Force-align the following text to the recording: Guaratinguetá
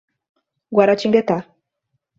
Guaratinguetá 0.79 1.39